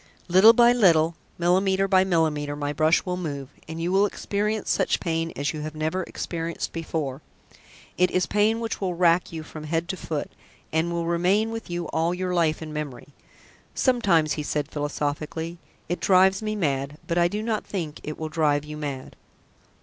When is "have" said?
5.61-5.75